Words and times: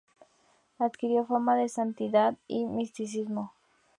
Adquirió 0.79 1.27
fama 1.27 1.55
de 1.55 1.69
santidad 1.69 2.33
y 2.47 2.65
misticismo. 2.65 3.53